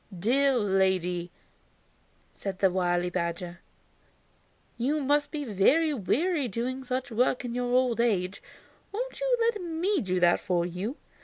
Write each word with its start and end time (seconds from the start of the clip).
"Dear 0.17 0.57
lady," 0.57 1.29
said 2.33 2.57
the 2.57 2.71
wily 2.71 3.11
badger, 3.11 3.59
"you 4.75 4.99
must 4.99 5.29
be 5.29 5.45
very 5.45 5.93
weary 5.93 6.47
doing 6.47 6.83
such 6.83 7.09
heavy 7.09 7.19
work 7.21 7.45
in 7.45 7.53
your 7.53 7.71
old 7.71 8.01
age. 8.01 8.41
Won't 8.91 9.19
you 9.19 9.37
let 9.41 9.61
me 9.61 10.01
do 10.01 10.19
that 10.19 10.39
for 10.39 10.65
you? 10.65 10.97